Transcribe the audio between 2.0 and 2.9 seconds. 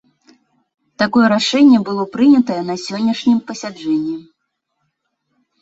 прынятае на